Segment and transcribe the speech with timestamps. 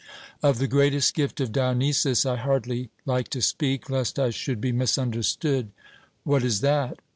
[0.41, 4.71] Of the greatest gift of Dionysus I hardly like to speak, lest I should be
[4.71, 5.69] misunderstood.
[6.23, 6.97] 'What is that?'